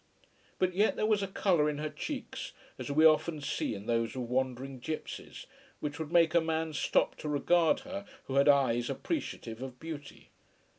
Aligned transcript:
But 0.57 0.73
yet 0.73 0.95
there 0.95 1.05
was 1.05 1.21
a 1.21 1.27
colour 1.27 1.69
in 1.69 1.77
her 1.77 1.91
cheeks, 1.91 2.53
as 2.79 2.89
we 2.89 3.05
often 3.05 3.39
see 3.39 3.75
in 3.75 3.85
those 3.85 4.15
of 4.15 4.23
wandering 4.23 4.79
gipsies, 4.79 5.45
which 5.79 5.99
would 5.99 6.11
make 6.11 6.33
a 6.33 6.41
man 6.41 6.73
stop 6.73 7.15
to 7.17 7.29
regard 7.29 7.81
her 7.81 8.07
who 8.25 8.37
had 8.37 8.49
eyes 8.49 8.89
appreciative 8.89 9.61
of 9.61 9.79
beauty. 9.79 10.31